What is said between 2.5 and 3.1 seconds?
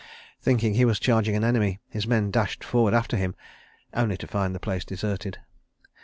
forward